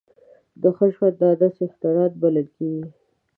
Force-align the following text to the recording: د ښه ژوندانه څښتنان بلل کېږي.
د 0.61 0.63
ښه 0.75 0.85
ژوندانه 0.95 1.47
څښتنان 1.55 2.11
بلل 2.21 2.47
کېږي. 2.55 2.85